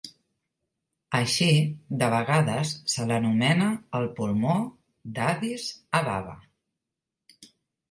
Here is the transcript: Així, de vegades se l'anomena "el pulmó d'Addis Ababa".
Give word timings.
Així, 1.19 1.49
de 2.03 2.07
vegades 2.13 2.71
se 2.95 3.05
l'anomena 3.13 3.69
"el 4.01 4.09
pulmó 4.21 4.57
d'Addis 5.19 5.69
Ababa". 6.03 6.37